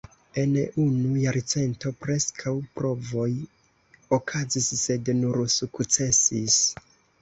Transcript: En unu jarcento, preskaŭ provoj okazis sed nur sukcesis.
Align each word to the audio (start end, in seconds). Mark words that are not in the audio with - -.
En 0.43 0.53
unu 0.83 1.11
jarcento, 1.23 1.91
preskaŭ 2.07 2.55
provoj 2.81 3.29
okazis 4.21 4.75
sed 4.89 5.17
nur 5.23 5.43
sukcesis. 5.63 6.63